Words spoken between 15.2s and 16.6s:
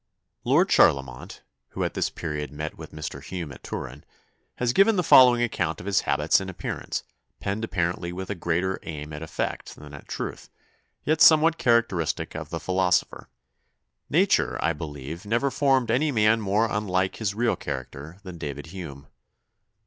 never formed any man